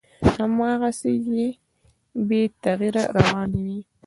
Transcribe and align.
هماغسې 0.33 1.13
بې 2.27 2.41
تغییره 2.63 3.03
روان 3.17 3.49
وي، 3.63 3.79